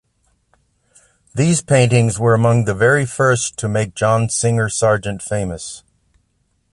[1.35, 5.83] These paintings were among the very first to make John Singer Sargent famous.